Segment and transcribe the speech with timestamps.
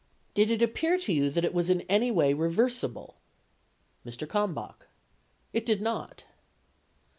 [0.33, 3.17] Did it appear to you that it was in any way reversible?
[4.03, 4.27] Mr.
[4.27, 4.87] Kalmbach.
[5.53, 6.23] It did not.